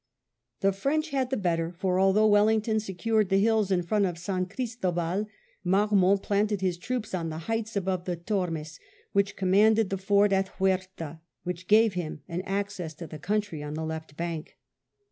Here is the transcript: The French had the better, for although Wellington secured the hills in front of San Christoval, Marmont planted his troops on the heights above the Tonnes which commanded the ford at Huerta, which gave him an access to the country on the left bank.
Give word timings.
The 0.61 0.71
French 0.73 1.09
had 1.11 1.29
the 1.29 1.37
better, 1.37 1.71
for 1.77 1.99
although 1.99 2.25
Wellington 2.25 2.79
secured 2.79 3.29
the 3.29 3.37
hills 3.37 3.69
in 3.69 3.83
front 3.83 4.07
of 4.07 4.17
San 4.17 4.47
Christoval, 4.47 5.27
Marmont 5.63 6.23
planted 6.23 6.59
his 6.61 6.79
troops 6.79 7.13
on 7.13 7.29
the 7.29 7.37
heights 7.45 7.75
above 7.75 8.05
the 8.05 8.17
Tonnes 8.17 8.79
which 9.11 9.35
commanded 9.35 9.91
the 9.91 9.99
ford 9.99 10.33
at 10.33 10.47
Huerta, 10.57 11.19
which 11.43 11.67
gave 11.67 11.93
him 11.93 12.23
an 12.27 12.41
access 12.47 12.95
to 12.95 13.05
the 13.05 13.19
country 13.19 13.61
on 13.61 13.75
the 13.75 13.85
left 13.85 14.17
bank. 14.17 14.57